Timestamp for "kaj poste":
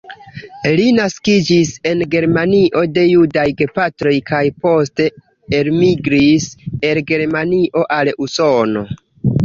4.33-5.09